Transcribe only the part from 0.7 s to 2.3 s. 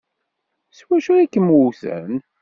S wacu ay kem-wten?